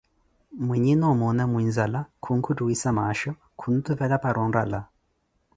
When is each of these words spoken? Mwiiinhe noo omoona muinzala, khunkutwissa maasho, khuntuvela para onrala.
Mwiiinhe 0.65 0.93
noo 1.01 1.11
omoona 1.15 1.43
muinzala, 1.51 1.99
khunkutwissa 2.23 2.89
maasho, 3.01 3.31
khuntuvela 3.59 4.17
para 4.25 4.39
onrala. 4.47 4.81